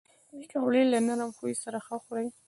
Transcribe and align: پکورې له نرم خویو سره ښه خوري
پکورې 0.39 0.83
له 0.91 0.99
نرم 1.07 1.31
خویو 1.37 1.61
سره 1.63 1.77
ښه 1.85 1.95
خوري 2.03 2.29